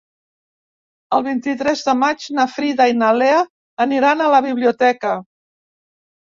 [1.17, 3.45] El vint-i-tres de maig na Frida i na Lea
[3.87, 5.15] aniran a la biblioteca.